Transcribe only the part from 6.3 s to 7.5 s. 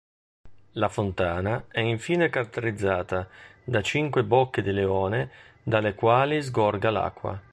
sgorga l'acqua.